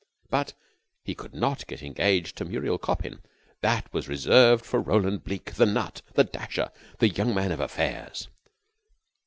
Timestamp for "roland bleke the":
4.81-5.67